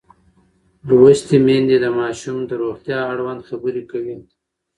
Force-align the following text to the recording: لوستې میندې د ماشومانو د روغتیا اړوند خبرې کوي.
لوستې 0.87 1.37
میندې 1.45 1.77
د 1.79 1.85
ماشومانو 1.99 2.49
د 2.49 2.51
روغتیا 2.63 2.99
اړوند 3.13 3.41
خبرې 3.49 3.83
کوي. 3.91 4.17